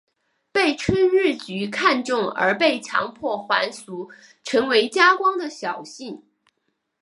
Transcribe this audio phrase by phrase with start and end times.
[0.51, 4.09] 被春日局看中而被强迫还俗
[4.43, 6.23] 成为家光的小姓。